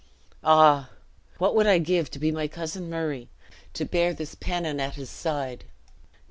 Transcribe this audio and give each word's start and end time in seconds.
Ah! 0.43 0.89
what 1.37 1.53
would 1.55 1.67
I 1.67 1.77
give 1.77 2.09
to 2.09 2.17
be 2.17 2.31
my 2.31 2.47
cousin 2.47 2.89
Murray, 2.89 3.29
to 3.75 3.85
bear 3.85 4.13
this 4.15 4.33
pennon 4.33 4.79
at 4.79 4.95
his 4.95 5.11
side! 5.11 5.65